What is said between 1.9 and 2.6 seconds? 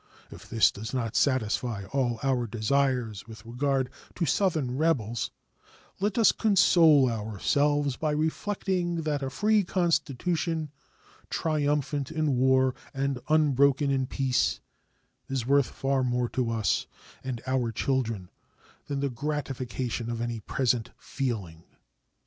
all our